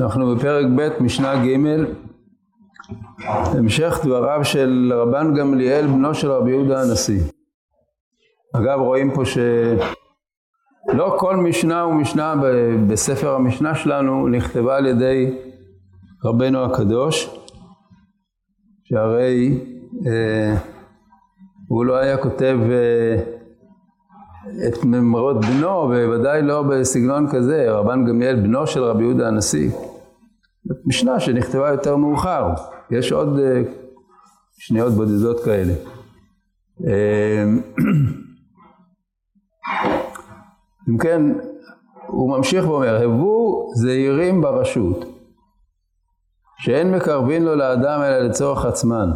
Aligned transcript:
אנחנו 0.00 0.36
בפרק 0.36 0.66
ב' 0.76 1.02
משנה 1.02 1.44
ג' 1.44 1.56
המשך 3.26 4.00
דבריו 4.04 4.44
של 4.44 4.92
רבן 4.94 5.34
גמליאל 5.34 5.86
בנו 5.86 6.14
של 6.14 6.30
רבי 6.30 6.50
יהודה 6.50 6.82
הנשיא. 6.82 7.20
אגב 8.56 8.80
רואים 8.80 9.10
פה 9.14 9.24
שלא 9.24 11.16
כל 11.18 11.36
משנה 11.36 11.86
ומשנה 11.86 12.34
בספר 12.88 13.34
המשנה 13.34 13.74
שלנו 13.74 14.28
נכתבה 14.28 14.76
על 14.76 14.86
ידי 14.86 15.38
רבנו 16.24 16.64
הקדוש 16.64 17.30
שהרי 18.84 19.60
אה, 20.06 20.54
הוא 21.68 21.84
לא 21.84 21.96
היה 21.96 22.16
כותב 22.16 22.58
אה, 22.70 23.37
את 24.68 24.84
ממרות 24.84 25.36
בנו, 25.44 25.68
ובוודאי 25.68 26.42
לא 26.42 26.62
בסגנון 26.62 27.30
כזה, 27.30 27.70
רבן 27.70 28.04
גמליאל 28.04 28.36
בנו 28.36 28.66
של 28.66 28.82
רבי 28.82 29.02
יהודה 29.02 29.28
הנשיא. 29.28 29.70
זאת 30.64 30.78
משנה 30.86 31.20
שנכתבה 31.20 31.68
יותר 31.68 31.96
מאוחר, 31.96 32.48
יש 32.90 33.12
עוד 33.12 33.38
uh, 33.38 33.40
שניות 34.58 34.92
בודדות 34.92 35.44
כאלה. 35.44 35.72
אה, 36.86 37.44
אם 40.88 40.98
כן, 40.98 41.22
הוא 42.06 42.36
ממשיך 42.36 42.68
ואומר, 42.68 43.04
הבו 43.04 43.70
זהירים 43.74 44.40
ברשות, 44.40 45.04
שאין 46.58 46.92
מקרבין 46.92 47.44
לו 47.44 47.54
לאדם 47.54 48.00
אלא 48.02 48.18
לצורך 48.18 48.64
עצמן. 48.64 49.10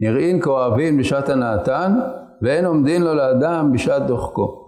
נראין 0.00 0.40
כאוהבין 0.40 0.98
בשעת 0.98 1.28
הנאתן, 1.28 1.92
ואין 2.42 2.64
עומדין 2.64 3.02
לו 3.02 3.14
לאדם 3.14 3.72
בשעת 3.72 4.06
דוחקו. 4.06 4.58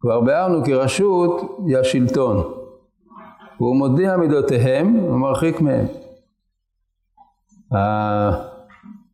כבר 0.00 0.20
ביארנו 0.20 0.64
כי 0.64 0.74
רשות 0.74 1.58
היא 1.66 1.78
השלטון, 1.78 2.36
והוא 3.60 3.76
מודיע 3.76 4.16
מידותיהם 4.16 5.04
ומרחיק 5.04 5.60
מהם. 5.60 5.86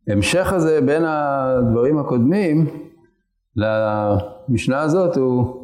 ההמשך 0.07 0.53
הזה 0.53 0.81
בין 0.81 1.03
הדברים 1.05 1.99
הקודמים 1.99 2.65
למשנה 3.55 4.81
הזאת 4.81 5.17
הוא 5.17 5.55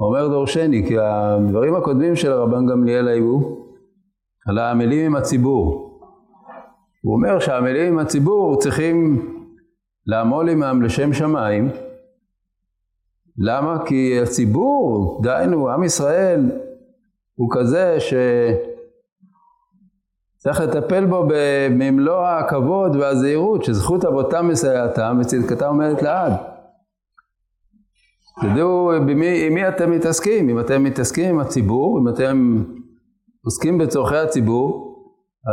אומר 0.00 0.28
דורשני, 0.28 0.88
כי 0.88 0.98
הדברים 0.98 1.74
הקודמים 1.74 2.16
של 2.16 2.32
רבן 2.32 2.66
גמליאל 2.66 3.08
היו 3.08 3.40
על 4.46 4.58
העמלים 4.58 5.06
עם 5.06 5.16
הציבור. 5.16 5.84
הוא 7.02 7.14
אומר 7.14 7.38
שהעמלים 7.38 7.92
עם 7.92 7.98
הציבור 7.98 8.60
צריכים 8.60 9.37
לעמול 10.08 10.48
עמם 10.48 10.82
לשם 10.82 11.12
שמיים. 11.12 11.70
למה? 13.38 13.86
כי 13.86 14.20
הציבור, 14.22 15.20
דהיינו 15.22 15.70
עם 15.70 15.82
ישראל, 15.84 16.50
הוא 17.34 17.48
כזה 17.52 17.96
שצריך 20.38 20.60
לטפל 20.60 21.06
בו 21.06 21.28
במלוא 21.78 22.26
הכבוד 22.26 22.96
והזהירות, 22.96 23.64
שזכות 23.64 24.04
אבותם 24.04 24.48
מסייעתם 24.48 25.18
וצדקתם 25.20 25.66
עומדת 25.66 26.02
לעד. 26.02 26.32
תדעו 28.40 28.92
במי, 29.06 29.46
עם 29.46 29.54
מי 29.54 29.68
אתם 29.68 29.90
מתעסקים, 29.90 30.48
אם 30.48 30.60
אתם 30.60 30.84
מתעסקים 30.84 31.34
עם 31.34 31.40
הציבור, 31.40 31.98
אם 31.98 32.08
אתם 32.08 32.64
עוסקים 33.44 33.78
בצורכי 33.78 34.16
הציבור, 34.16 34.94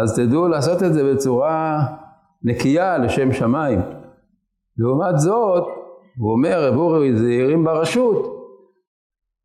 אז 0.04 0.16
תדעו 0.16 0.48
לעשות 0.48 0.84
את 0.84 0.94
זה 0.94 1.14
בצורה 1.14 1.86
נקייה 2.44 2.98
לשם 2.98 3.34
שמיים. 3.34 3.80
לעומת 4.78 5.20
זאת, 5.20 5.64
הוא 6.18 6.32
אומר, 6.32 6.68
רב 6.68 6.78
אורי 6.78 7.16
זהירים 7.16 7.64
ברשות. 7.64 8.36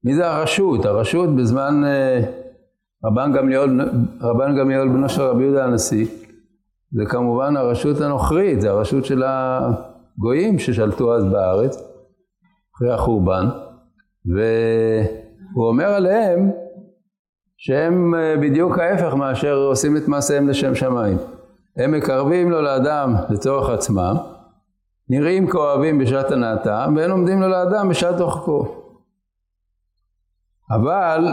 מי 0.05 0.15
זה 0.15 0.31
הרשות? 0.31 0.85
הרשות 0.85 1.37
בזמן 1.37 1.83
אה, 1.85 2.21
רבן 3.05 3.33
גמליאל, 3.33 3.81
רבן 4.21 4.59
גמליאל 4.59 4.89
בנו 4.89 5.09
של 5.09 5.23
רבי 5.23 5.43
יהודה 5.43 5.65
הנשיא, 5.65 6.07
זה 6.93 7.03
כמובן 7.09 7.57
הרשות 7.57 8.01
הנוכרית, 8.01 8.61
זה 8.61 8.71
הרשות 8.71 9.05
של 9.05 9.23
הגויים 9.27 10.59
ששלטו 10.59 11.15
אז 11.15 11.25
בארץ, 11.25 11.77
אחרי 12.77 12.93
החורבן, 12.93 13.47
והוא 14.27 15.69
אומר 15.69 15.89
עליהם 15.89 16.51
שהם 17.57 18.15
אה, 18.15 18.37
בדיוק 18.43 18.79
ההפך 18.79 19.15
מאשר 19.15 19.55
עושים 19.55 19.97
את 19.97 20.09
מעשיהם 20.09 20.49
לשם 20.49 20.75
שמיים. 20.75 21.17
הם 21.77 21.93
מקרבים 21.93 22.51
לו 22.51 22.63
לאדם 22.63 23.15
לצורך 23.31 23.71
עצמם, 23.71 24.17
נראים 25.11 25.51
כאוהבים 25.51 25.99
בשעת 25.99 26.31
הנאתם, 26.31 26.95
ואין 26.97 27.11
עומדים 27.11 27.41
לו 27.41 27.49
לאדם 27.49 27.89
בשעת 27.89 28.17
דוחקו. 28.17 28.85
אבל 30.71 31.25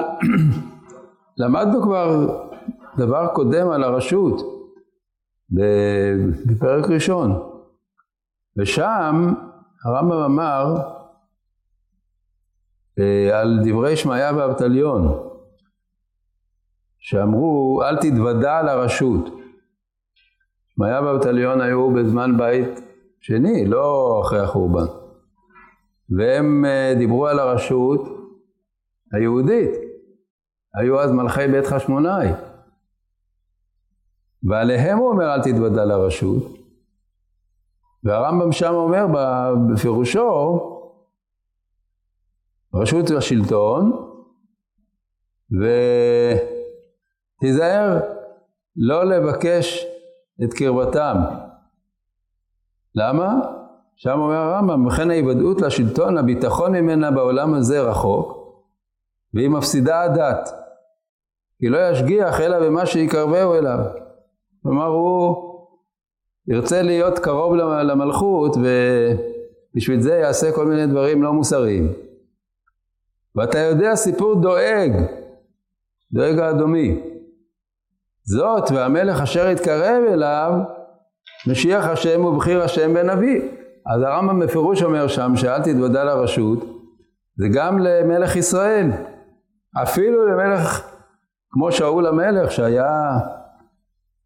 למדנו 1.37 1.81
כבר 1.81 2.37
דבר 2.97 3.27
קודם 3.33 3.69
על 3.69 3.83
הרשות 3.83 4.41
בפרק 6.45 6.89
ראשון, 6.89 7.51
ושם 8.57 9.33
הרמב"ם 9.85 10.23
אמר 10.23 10.75
אה, 12.99 13.39
על 13.39 13.59
דברי 13.63 13.95
שמעיה 13.95 14.31
ואבטליון, 14.35 15.29
שאמרו 16.99 17.81
אל 17.83 17.97
תתוודע 17.97 18.61
לרשות. 18.61 19.29
שמעיה 20.67 21.01
ואבטליון 21.01 21.61
היו 21.61 21.91
בזמן 21.91 22.37
בית 22.37 22.86
שני, 23.19 23.65
לא 23.65 24.21
אחרי 24.25 24.39
החורבן. 24.39 24.85
והם 26.09 26.65
אה, 26.65 26.93
דיברו 26.97 27.27
על 27.27 27.39
הרשות 27.39 28.01
היהודית. 29.13 29.71
היו 30.75 31.01
אז 31.01 31.11
מלכי 31.11 31.47
בית 31.47 31.65
חשמונאי. 31.65 32.27
ועליהם 34.43 34.97
הוא 34.97 35.09
אומר 35.09 35.33
אל 35.33 35.41
תתוודע 35.41 35.85
לרשות. 35.85 36.43
והרמב"ם 38.03 38.51
שם 38.51 38.73
אומר 38.73 39.05
בפירושו, 39.73 40.59
רשות 42.73 43.11
השלטון, 43.11 43.91
ותיזהר 47.41 47.99
לא 48.75 49.03
לבקש 49.03 49.85
את 50.43 50.53
קרבתם. 50.53 51.15
למה? 52.97 53.39
שם 53.95 54.19
אומר 54.19 54.35
הרמב"ם, 54.35 54.85
וכן 54.85 55.11
ההיוודעות 55.11 55.61
לשלטון, 55.61 56.17
הביטחון 56.17 56.71
ממנה 56.71 57.11
בעולם 57.11 57.53
הזה 57.53 57.81
רחוק, 57.81 58.37
והיא 59.33 59.49
מפסידה 59.49 60.01
הדת. 60.01 60.49
כי 61.59 61.69
לא 61.69 61.89
ישגיח 61.89 62.41
אלא 62.41 62.59
במה 62.59 62.85
שיקרבהו 62.85 63.53
אליו. 63.53 63.79
כלומר, 64.63 64.85
הוא 64.85 65.35
ירצה 66.47 66.81
להיות 66.81 67.19
קרוב 67.19 67.55
למלכות, 67.55 68.55
ובשביל 68.57 70.01
זה 70.01 70.13
יעשה 70.13 70.51
כל 70.51 70.65
מיני 70.65 70.87
דברים 70.87 71.23
לא 71.23 71.33
מוסריים. 71.33 71.93
ואתה 73.35 73.59
יודע 73.59 73.95
סיפור 73.95 74.41
דואג, 74.41 74.91
דואג 76.11 76.39
האדומי. 76.39 77.01
זאת 78.23 78.71
והמלך 78.71 79.21
אשר 79.21 79.49
יתקרב 79.49 80.03
אליו, 80.07 80.51
משיח 81.47 81.85
השם 81.85 82.25
ובחיר 82.25 82.63
השם 82.63 82.93
בן 82.93 83.09
אבי. 83.09 83.51
אז 83.85 84.01
הרמב"ם 84.01 84.39
בפירוש 84.39 84.83
אומר 84.83 85.07
שם 85.07 85.35
שאל 85.35 85.61
תתוודע 85.63 86.03
לרשות, 86.03 86.59
זה 87.37 87.47
גם 87.53 87.79
למלך 87.79 88.35
ישראל. 88.35 88.91
אפילו 89.83 90.27
למלך 90.27 90.87
כמו 91.49 91.71
שאול 91.71 92.07
המלך 92.07 92.51
שהיה 92.51 93.19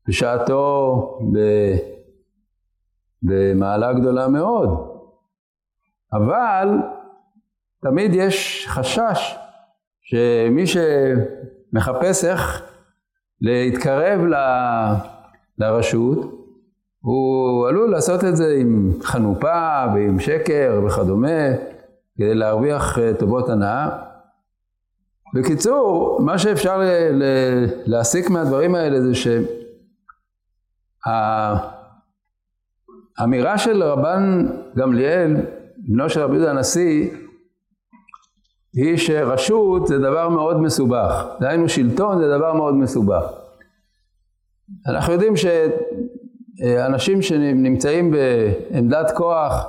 בשעתו 0.08 1.20
ב... 1.34 1.38
במעלה 3.24 3.94
גדולה 3.94 4.28
מאוד. 4.28 4.70
אבל 6.14 6.70
תמיד 7.82 8.14
יש 8.14 8.66
חשש 8.70 9.38
שמי 10.02 10.64
שמחפש 10.68 12.26
איך 12.26 12.72
להתקרב 13.42 14.22
ל... 14.26 14.36
לרשות, 15.58 16.18
הוא 17.02 17.68
עלול 17.68 17.92
לעשות 17.92 18.24
את 18.24 18.36
זה 18.36 18.56
עם 18.60 18.92
חנופה 19.04 19.84
ועם 19.96 20.20
שקר 20.20 20.82
וכדומה, 20.88 21.38
כדי 22.18 22.36
להרוויח 22.36 23.00
אה, 23.00 23.14
טובות 23.14 23.50
הנאה. 23.50 23.90
בקיצור, 25.36 26.20
מה 26.22 26.38
שאפשר 26.38 26.78
ל- 26.78 27.12
ל- 27.12 27.66
להסיק 27.86 28.30
מהדברים 28.30 28.76
האלה 28.76 29.02
זה 29.02 29.12
שהאמירה 33.18 33.58
של 33.58 33.84
רבן 33.84 34.48
גמליאל, 34.78 35.36
בנו 35.78 36.10
של 36.10 36.22
רבי 36.22 36.36
יהודה 36.36 36.52
הנשיא, 36.52 37.12
היא 38.74 38.98
שרשות 38.98 39.88
זה 39.88 39.98
דבר 39.98 40.30
מאוד 40.30 40.62
מסובך. 40.62 41.26
דהיינו 41.40 41.70
שלטון 41.70 42.20
זה 42.20 42.38
דבר 42.38 42.54
מאוד 42.54 42.76
מסובך. 42.76 43.24
אנחנו 44.88 45.14
יודעים 45.14 45.36
ש... 45.36 45.46
אה, 46.64 46.86
אנשים 46.86 47.22
שנמצאים 47.22 48.12
בעמדת 48.12 49.12
כוח, 49.12 49.68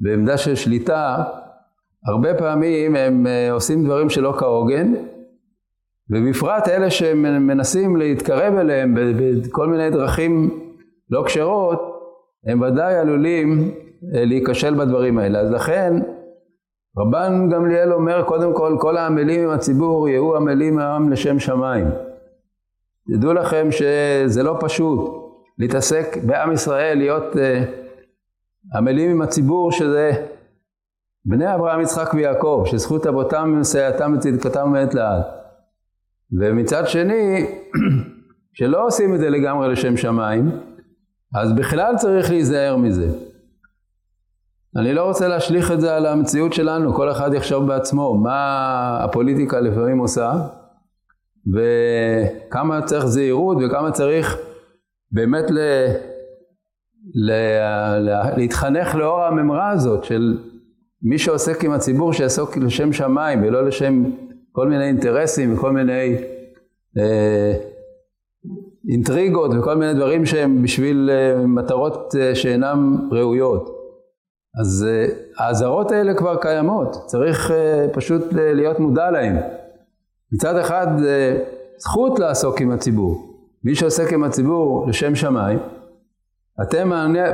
בעמדה 0.00 0.38
של 0.38 0.54
שליטה, 0.54 1.16
הרבה 2.06 2.34
פעמים 2.34 2.96
הם 2.96 3.26
אה, 3.26 3.52
עושים 3.52 3.84
דברים 3.84 4.10
שלא 4.10 4.34
כהוגן, 4.38 4.94
ובפרט 6.10 6.68
אלה 6.68 6.90
שמנסים 6.90 7.96
להתקרב 7.96 8.54
אליהם 8.54 8.94
בכל 8.96 9.66
מיני 9.66 9.90
דרכים 9.90 10.60
לא 11.10 11.22
כשרות, 11.26 12.00
הם 12.46 12.60
ודאי 12.60 12.94
עלולים 12.94 13.74
אה, 14.14 14.24
להיכשל 14.24 14.74
בדברים 14.74 15.18
האלה. 15.18 15.38
אז 15.38 15.50
לכן 15.50 15.94
רבן 16.98 17.48
גמליאל 17.50 17.92
אומר 17.92 18.22
קודם 18.22 18.54
כל 18.54 18.76
כל 18.80 18.96
העמלים 18.96 19.40
עם 19.40 19.50
הציבור 19.50 20.08
יהיו 20.08 20.36
עמלים 20.36 20.78
העם 20.78 21.12
לשם 21.12 21.38
שמיים. 21.38 21.86
תדעו 23.12 23.32
לכם 23.32 23.68
שזה 23.70 24.42
לא 24.42 24.56
פשוט 24.60 25.27
להתעסק 25.58 26.16
בעם 26.26 26.52
ישראל, 26.52 26.98
להיות 26.98 27.34
uh, 27.34 28.76
עמלים 28.76 29.10
עם 29.10 29.22
הציבור 29.22 29.72
שזה 29.72 30.12
בני 31.24 31.54
אברהם, 31.54 31.80
יצחק 31.80 32.14
ויעקב, 32.14 32.64
שזכות 32.66 33.06
אבותם 33.06 33.52
ומסייעתם 33.56 34.14
וצדקתם 34.16 34.72
מעת 34.72 34.94
לעד. 34.94 35.22
ומצד 36.40 36.88
שני, 36.88 37.46
שלא 38.58 38.86
עושים 38.86 39.14
את 39.14 39.20
זה 39.20 39.30
לגמרי 39.30 39.72
לשם 39.72 39.96
שמיים, 39.96 40.50
אז 41.34 41.52
בכלל 41.52 41.96
צריך 41.96 42.30
להיזהר 42.30 42.76
מזה. 42.76 43.08
אני 44.76 44.94
לא 44.94 45.04
רוצה 45.04 45.28
להשליך 45.28 45.72
את 45.72 45.80
זה 45.80 45.96
על 45.96 46.06
המציאות 46.06 46.52
שלנו, 46.52 46.94
כל 46.94 47.10
אחד 47.10 47.34
יחשוב 47.34 47.66
בעצמו 47.66 48.14
מה 48.14 48.98
הפוליטיקה 49.04 49.60
לפעמים 49.60 49.98
עושה, 49.98 50.32
וכמה 51.52 52.82
צריך 52.82 53.06
זהירות 53.06 53.56
וכמה 53.64 53.90
צריך 53.90 54.47
באמת 55.12 55.50
ל... 55.50 55.58
ל... 57.14 57.32
ל... 57.98 58.36
להתחנך 58.36 58.94
לאור 58.94 59.22
הממרה 59.22 59.70
הזאת 59.70 60.04
של 60.04 60.38
מי 61.02 61.18
שעוסק 61.18 61.64
עם 61.64 61.72
הציבור 61.72 62.12
שיעסוק 62.12 62.56
לשם 62.56 62.92
שמיים 62.92 63.42
ולא 63.42 63.66
לשם 63.66 64.04
כל 64.52 64.68
מיני 64.68 64.84
אינטרסים 64.84 65.54
וכל 65.54 65.72
מיני 65.72 66.16
אה, 66.98 67.52
אינטריגות 68.90 69.50
וכל 69.58 69.74
מיני 69.74 69.94
דברים 69.94 70.26
שהם 70.26 70.62
בשביל 70.62 71.10
אה, 71.12 71.46
מטרות 71.46 72.14
אה, 72.18 72.34
שאינן 72.34 72.96
ראויות. 73.10 73.78
אז 74.60 74.86
אה, 74.88 75.06
האזהרות 75.38 75.92
האלה 75.92 76.14
כבר 76.14 76.36
קיימות, 76.36 76.96
צריך 77.06 77.50
אה, 77.50 77.86
פשוט 77.92 78.22
אה, 78.38 78.52
להיות 78.52 78.78
מודע 78.78 79.10
להן. 79.10 79.36
מצד 80.32 80.56
אחד 80.56 80.86
זכות 81.78 82.18
לעסוק 82.18 82.60
עם 82.60 82.70
הציבור. 82.70 83.27
מי 83.68 83.74
שעוסק 83.74 84.12
עם 84.12 84.24
הציבור 84.24 84.88
לשם 84.88 85.14
שמיים, 85.14 85.58
אתם 86.62 86.88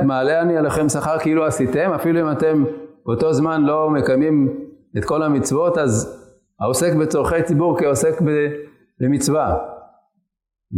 מעלה 0.07 0.41
אני 0.41 0.57
עליכם 0.57 0.89
שכר 0.89 1.19
כאילו 1.19 1.45
עשיתם, 1.45 1.91
אפילו 1.95 2.21
אם 2.21 2.31
אתם 2.31 2.63
באותו 3.05 3.33
זמן 3.33 3.61
לא 3.61 3.89
מקיימים 3.89 4.59
את 4.97 5.05
כל 5.05 5.23
המצוות, 5.23 5.77
אז 5.77 6.23
העוסק 6.59 6.93
בצורכי 6.93 7.43
ציבור 7.43 7.79
כעוסק 7.79 8.21
במצווה, 8.99 9.57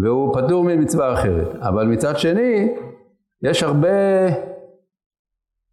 והוא 0.01 0.35
פטור 0.35 0.63
ממצווה 0.63 1.13
אחרת. 1.13 1.55
אבל 1.55 1.85
מצד 1.87 2.17
שני, 2.17 2.75
יש 3.41 3.63
הרבה 3.63 3.97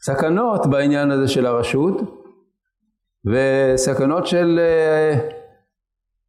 סכנות 0.02 0.66
בעניין 0.66 1.10
הזה 1.10 1.28
של 1.28 1.46
הרשות, 1.46 2.00
וסכנות 3.24 4.26
של 4.26 4.60
אה, 4.62 5.43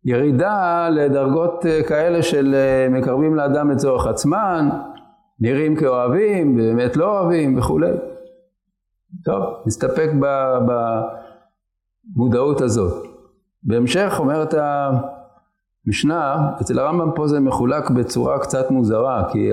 ירידה 0.05 0.89
לדרגות 0.89 1.65
אה, 1.65 1.83
כאלה 1.83 2.23
של 2.23 2.55
אה, 2.55 2.87
מקרבים 2.89 3.35
לאדם 3.35 3.71
לצורך 3.71 4.07
עצמן, 4.07 4.69
נראים 5.39 5.75
כאוהבים, 5.75 6.55
באמת 6.55 6.97
לא 6.97 7.19
אוהבים 7.19 7.57
וכולי. 7.57 7.91
טוב, 9.25 9.43
נסתפק 9.65 10.09
במודעות 12.15 12.61
הזאת. 12.61 13.05
בהמשך 13.63 14.15
אומרת 14.19 14.53
המשנה, 15.87 16.51
אצל 16.61 16.79
הרמב"ם 16.79 17.11
פה 17.15 17.27
זה 17.27 17.39
מחולק 17.39 17.89
בצורה 17.89 18.39
קצת 18.39 18.71
מוזרה, 18.71 19.23
כי 19.31 19.51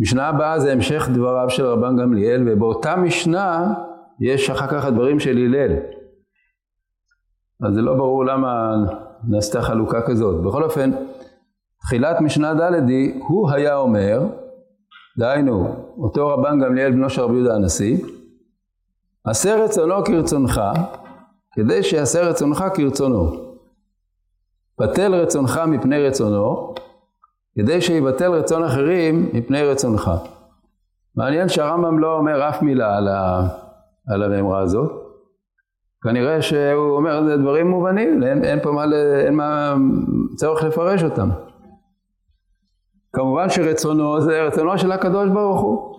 המשנה 0.00 0.28
הבאה 0.28 0.60
זה 0.60 0.72
המשך 0.72 1.08
דבריו 1.14 1.50
של 1.50 1.66
רבן 1.66 1.96
גמליאל, 1.96 2.44
ובאותה 2.46 2.96
משנה 2.96 3.74
יש 4.20 4.50
אחר 4.50 4.66
כך 4.66 4.84
הדברים 4.84 5.20
של 5.20 5.36
הלל. 5.36 5.72
אז 7.62 7.74
זה 7.74 7.82
לא 7.82 7.94
ברור 7.94 8.24
למה 8.24 8.74
נעשתה 9.28 9.62
חלוקה 9.62 10.02
כזאת. 10.02 10.42
בכל 10.42 10.64
אופן, 10.64 10.90
תחילת 11.80 12.20
משנה 12.20 12.54
ד' 12.54 12.88
היא, 12.88 13.22
הוא 13.28 13.50
היה 13.50 13.76
אומר, 13.76 14.22
דהיינו, 15.18 15.74
אותו 15.98 16.28
רבן 16.28 16.60
גמליאל 16.60 16.92
בנו 16.92 17.10
של 17.10 17.22
רבי 17.22 17.34
יהודה 17.34 17.54
הנשיא, 17.54 17.98
עשה 19.24 19.64
רצונו 19.64 20.04
כרצונך, 20.04 20.60
כדי 21.52 21.82
שיעשה 21.82 22.22
רצונך 22.22 22.64
כרצונו. 22.74 23.46
בטל 24.80 25.14
רצונך 25.14 25.60
מפני 25.66 26.06
רצונו, 26.06 26.74
כדי 27.54 27.80
שיבטל 27.80 28.32
רצון 28.32 28.64
אחרים 28.64 29.30
מפני 29.32 29.62
רצונך. 29.62 30.10
מעניין 31.14 31.48
שהרמב"ם 31.48 31.98
לא 31.98 32.16
אומר 32.16 32.48
אף 32.48 32.62
מילה 32.62 32.96
על, 32.96 33.08
ה, 33.08 33.48
על 34.08 34.22
המאמרה 34.22 34.60
הזאת. 34.60 35.05
כנראה 36.06 36.42
שהוא 36.42 36.96
אומר 36.96 37.24
זה 37.24 37.36
דברים 37.36 37.66
מובנים, 37.66 38.22
אין, 38.22 38.44
אין 38.44 38.60
פה 38.62 38.70
מה, 38.72 38.84
אין 39.24 39.34
מה 39.34 39.74
צורך 40.36 40.62
לפרש 40.62 41.02
אותם. 41.02 41.30
כמובן 43.12 43.50
שרצונו 43.50 44.20
זה 44.20 44.42
רצונו 44.42 44.78
של 44.78 44.92
הקדוש 44.92 45.28
ברוך 45.28 45.60
הוא. 45.60 45.96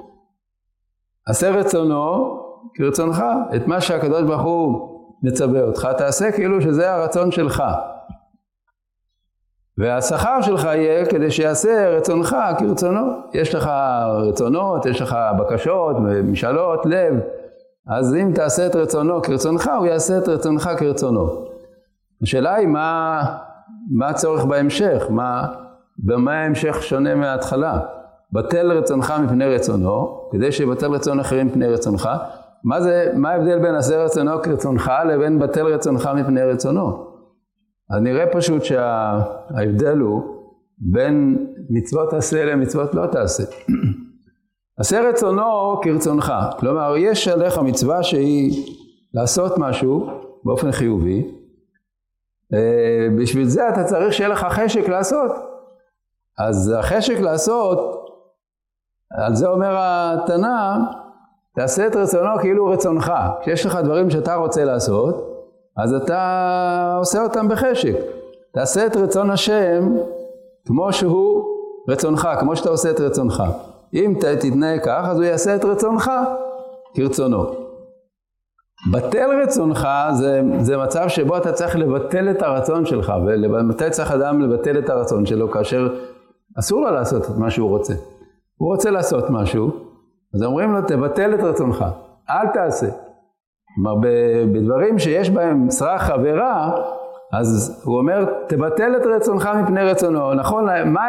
עשה 1.27 1.49
רצונו 1.49 2.39
כרצונך, 2.73 3.23
את 3.55 3.67
מה 3.67 3.81
שהקדוש 3.81 4.23
ברוך 4.23 4.41
הוא 4.41 4.89
מצווה 5.23 5.61
אותך, 5.61 5.87
תעשה 5.97 6.31
כאילו 6.31 6.61
שזה 6.61 6.93
הרצון 6.93 7.31
שלך. 7.31 7.63
והשכר 9.77 10.41
שלך 10.41 10.63
יהיה 10.63 11.05
כדי 11.05 11.31
שיעשה 11.31 11.89
רצונך 11.89 12.35
כרצונו. 12.59 13.01
יש 13.33 13.55
לך 13.55 13.69
רצונות, 14.27 14.85
יש 14.85 15.01
לך 15.01 15.17
בקשות, 15.39 15.95
משאלות, 16.23 16.85
לב, 16.85 17.13
אז 17.87 18.15
אם 18.15 18.31
תעשה 18.35 18.67
את 18.67 18.75
רצונו 18.75 19.21
כרצונך, 19.21 19.69
הוא 19.77 19.85
יעשה 19.85 20.17
את 20.17 20.27
רצונך 20.27 20.69
כרצונו. 20.77 21.45
השאלה 22.21 22.55
היא 22.55 22.67
מה, 22.67 23.21
מה 23.91 24.09
הצורך 24.09 24.45
בהמשך, 24.45 25.03
מה, 25.09 25.47
במה 25.97 26.33
ההמשך 26.33 26.77
שונה 26.81 27.15
מההתחלה. 27.15 27.79
בטל 28.33 28.71
רצונך 28.71 29.13
מפני 29.23 29.45
רצונו, 29.45 30.21
כדי 30.31 30.51
שיבטל 30.51 30.91
רצון 30.91 31.19
אחרים 31.19 31.47
מפני 31.47 31.67
רצונך. 31.67 32.09
מה 32.63 32.81
זה, 32.81 33.11
מה 33.15 33.29
ההבדל 33.29 33.59
בין 33.59 33.75
עשה 33.75 34.03
רצונו 34.03 34.41
כרצונך 34.43 34.91
לבין 35.07 35.39
בטל 35.39 35.65
רצונך 35.65 36.09
מפני 36.15 36.41
רצונו? 36.41 37.07
אז 37.89 38.01
נראה 38.01 38.25
פשוט 38.31 38.63
שההבדל 38.63 39.97
הוא 39.97 40.21
בין 40.77 41.45
מצוות 41.69 42.13
עשה 42.13 42.45
למצוות 42.45 42.93
לא 42.93 43.05
תעשה. 43.05 43.43
עשה 44.79 45.09
רצונו 45.09 45.79
כרצונך, 45.81 46.33
כלומר 46.59 46.97
יש 46.97 47.27
עליך 47.27 47.57
מצווה 47.57 48.03
שהיא 48.03 48.75
לעשות 49.13 49.53
משהו 49.57 50.07
באופן 50.43 50.71
חיובי, 50.71 51.31
אה, 52.53 53.07
בשביל 53.19 53.47
זה 53.47 53.69
אתה 53.69 53.83
צריך 53.83 54.13
שיהיה 54.13 54.29
לך 54.29 54.47
חשק 54.49 54.89
לעשות. 54.89 55.31
אז 56.39 56.73
החשק 56.79 57.19
לעשות, 57.19 57.79
על 59.11 59.35
זה 59.35 59.47
אומר 59.47 59.75
התנא, 59.77 60.77
תעשה 61.55 61.87
את 61.87 61.95
רצונו 61.95 62.39
כאילו 62.41 62.65
רצונך. 62.65 63.11
כשיש 63.41 63.65
לך 63.65 63.75
דברים 63.75 64.09
שאתה 64.09 64.35
רוצה 64.35 64.65
לעשות, 64.65 65.15
אז 65.77 65.93
אתה 65.93 66.95
עושה 66.99 67.23
אותם 67.23 67.47
בחשק. 67.47 67.95
תעשה 68.53 68.85
את 68.85 68.95
רצון 68.95 69.29
השם 69.29 69.95
כמו 70.65 70.93
שהוא 70.93 71.45
רצונך, 71.89 72.27
כמו 72.39 72.55
שאתה 72.55 72.69
עושה 72.69 72.91
את 72.91 72.99
רצונך. 72.99 73.43
אם 73.93 74.13
תתנהג 74.19 74.79
כך, 74.85 75.05
אז 75.09 75.17
הוא 75.17 75.25
יעשה 75.25 75.55
את 75.55 75.65
רצונך 75.65 76.11
כרצונו. 76.93 77.67
בטל 78.91 79.29
רצונך 79.43 79.87
זה, 80.11 80.41
זה 80.59 80.77
מצב 80.77 81.07
שבו 81.07 81.37
אתה 81.37 81.51
צריך 81.51 81.75
לבטל 81.75 82.31
את 82.31 82.41
הרצון 82.41 82.85
שלך, 82.85 83.13
ומתי 83.25 83.89
צריך 83.89 84.11
אדם 84.11 84.41
לבטל 84.41 84.79
את 84.79 84.89
הרצון 84.89 85.25
שלו 85.25 85.51
כאשר 85.51 85.87
אסור 86.59 86.81
לו 86.81 86.91
לעשות 86.91 87.25
את 87.25 87.37
מה 87.37 87.51
שהוא 87.51 87.69
רוצה. 87.69 87.93
הוא 88.57 88.73
רוצה 88.73 88.91
לעשות 88.91 89.29
משהו, 89.29 89.71
אז 90.35 90.43
אומרים 90.43 90.73
לו 90.73 90.81
תבטל 90.81 91.33
את 91.33 91.39
רצונך, 91.39 91.85
אל 92.29 92.47
תעשה. 92.53 92.87
כלומר, 93.75 93.95
בדברים 94.53 94.99
שיש 94.99 95.29
בהם 95.29 95.69
סרח 95.69 96.09
עבירה, 96.09 96.71
אז 97.33 97.81
הוא 97.85 97.97
אומר, 97.97 98.25
תבטל 98.47 98.95
את 98.97 99.05
רצונך 99.05 99.49
מפני 99.63 99.83
רצונו. 99.83 100.33
נכון, 100.33 100.65
מה... 100.85 101.01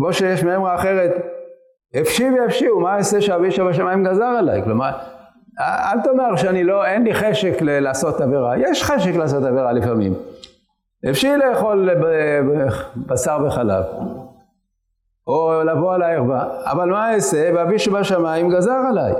כמו 0.00 0.12
שיש 0.12 0.44
מאמרה 0.44 0.74
אחרת, 0.74 1.10
הפשי 1.94 2.28
והפשיעו, 2.30 2.80
מה 2.80 2.96
אעשה 2.96 3.20
שאבי 3.20 3.50
שבשמיים 3.50 4.04
גזר 4.04 4.24
עליי? 4.24 4.62
כלומר, 4.64 4.90
אל 5.60 6.00
תאמר 6.00 6.36
שאני 6.36 6.64
לא, 6.64 6.84
אין 6.84 7.04
לי 7.04 7.14
חשק 7.14 7.52
לעשות 7.60 8.20
עבירה. 8.20 8.58
יש 8.58 8.82
חשק 8.82 9.16
לעשות 9.16 9.44
עבירה 9.44 9.72
לפעמים. 9.72 10.14
הפשי 11.10 11.36
לאכול 11.36 11.90
בשר 12.96 13.38
וחלב. 13.46 13.84
או 15.26 15.62
לבוא 15.64 15.94
על 15.94 16.02
הערווה, 16.02 16.44
אבל 16.64 16.90
מה 16.90 17.14
אעשה? 17.14 17.50
ואבי 17.54 17.78
שבשמיים 17.78 18.50
גזר 18.50 18.80
עליי. 18.88 19.12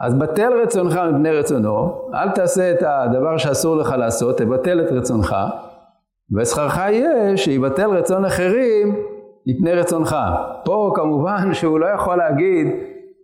אז 0.00 0.14
בטל 0.14 0.52
רצונך 0.62 1.00
מפני 1.12 1.30
רצונו, 1.30 2.08
אל 2.14 2.30
תעשה 2.30 2.70
את 2.70 2.82
הדבר 2.86 3.38
שאסור 3.38 3.76
לך 3.76 3.94
לעשות, 3.98 4.38
תבטל 4.38 4.80
את 4.80 4.92
רצונך, 4.92 5.36
ושכרך 6.36 6.76
יהיה 6.76 7.36
שיבטל 7.36 7.90
רצון 7.90 8.24
אחרים 8.24 9.11
מפני 9.46 9.72
רצונך. 9.72 10.16
פה 10.64 10.92
כמובן 10.94 11.54
שהוא 11.54 11.80
לא 11.80 11.86
יכול 11.86 12.16
להגיד 12.16 12.66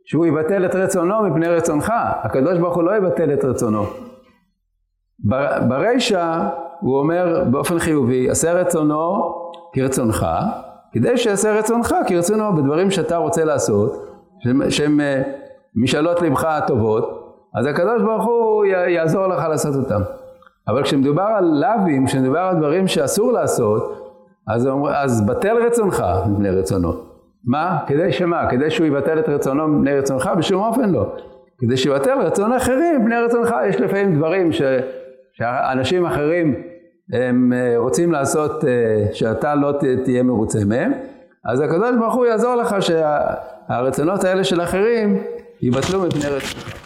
שהוא 0.05 0.27
יבטל 0.27 0.67
את 0.67 0.75
רצונו 0.75 1.23
מפני 1.23 1.49
רצונך. 1.49 1.93
הקדוש 2.23 2.59
ברוך 2.59 2.75
הוא 2.75 2.83
לא 2.83 2.97
יבטל 2.97 3.33
את 3.33 3.45
רצונו. 3.45 3.83
ברישא 5.69 6.49
הוא 6.81 6.99
אומר 6.99 7.45
באופן 7.51 7.79
חיובי, 7.79 8.31
עשה 8.31 8.53
רצונו 8.53 9.35
כרצונך, 9.73 10.27
כדי 10.93 11.17
שיעשה 11.17 11.59
רצונך 11.59 11.95
כרצונו 12.07 12.57
בדברים 12.57 12.91
שאתה 12.91 13.17
רוצה 13.17 13.45
לעשות, 13.45 13.93
שהם 14.69 15.01
אה, 15.01 15.23
משאלות 15.75 16.23
לבך 16.23 16.45
הטובות, 16.45 17.35
אז 17.55 17.67
הקדוש 17.67 18.03
ברוך 18.03 18.25
הוא 18.25 18.65
יעזור 18.65 19.27
לך 19.27 19.45
לעשות 19.49 19.75
אותם. 19.75 20.01
אבל 20.69 20.83
כשמדובר 20.83 21.23
על 21.23 21.45
לאווים, 21.45 22.07
כשמדובר 22.07 22.39
על 22.39 22.57
דברים 22.57 22.87
שאסור 22.87 23.33
לעשות, 23.33 24.08
אז, 24.49 24.69
אז 24.95 25.27
בטל 25.27 25.57
רצונך 25.67 26.05
מפני 26.31 26.51
רצונו. 26.51 26.93
מה? 27.45 27.79
כדי 27.87 28.13
שמה? 28.13 28.51
כדי 28.51 28.71
שהוא 28.71 28.87
יבטל 28.87 29.19
את 29.19 29.29
רצונו 29.29 29.69
מפני 29.69 29.99
רצונך? 29.99 30.31
בשום 30.39 30.63
אופן 30.63 30.91
לא. 30.91 31.13
כדי 31.59 31.77
שיבטל 31.77 32.19
רצון 32.21 32.53
אחרים 32.53 33.01
מפני 33.01 33.17
רצונך. 33.17 33.55
יש 33.69 33.81
לפעמים 33.81 34.17
דברים 34.17 34.53
ש, 34.53 34.63
שאנשים 35.33 36.07
אחרים 36.07 36.55
הם 37.13 37.53
אה, 37.53 37.75
רוצים 37.77 38.13
לעשות 38.13 38.65
אה, 38.65 39.07
שאתה 39.13 39.55
לא 39.55 39.75
תהיה 40.05 40.23
מרוצה 40.23 40.59
מהם, 40.67 40.93
אז 41.45 41.61
הקדוש 41.61 41.97
ברוך 41.99 42.15
הוא 42.15 42.27
יעזור 42.27 42.55
לך 42.55 42.77
שהרצונות 42.81 44.25
האלה 44.25 44.45
של 44.45 44.63
אחרים 44.63 45.23
יבטלו 45.63 46.03
מפני 46.03 46.27
רצונך. 46.27 46.78